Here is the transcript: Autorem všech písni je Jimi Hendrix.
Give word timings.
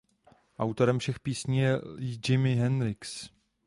Autorem 0.59 0.99
všech 0.99 1.19
písni 1.19 1.59
je 1.59 1.81
Jimi 2.27 2.55
Hendrix. 2.55 3.29